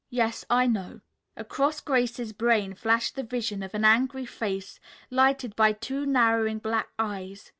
"Yes, 0.09 0.43
I 0.49 0.65
know," 0.65 1.01
Across 1.37 1.81
Grace's 1.81 2.33
brain 2.33 2.73
flashed 2.73 3.15
the 3.15 3.21
vision 3.21 3.61
of 3.61 3.75
an 3.75 3.85
angry 3.85 4.25
face, 4.25 4.79
lighted 5.11 5.55
by 5.55 5.73
two 5.73 6.07
narrowing 6.07 6.57
black 6.57 6.89
eyes. 6.97 7.47